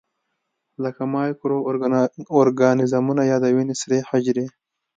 [0.83, 1.57] لکه مایکرو
[2.39, 4.45] ارګانیزمونه یا د وینې سرې حجرې.